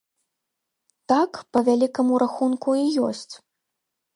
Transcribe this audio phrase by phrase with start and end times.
[1.13, 3.31] Так, па вялікаму рахунку, і ёсць.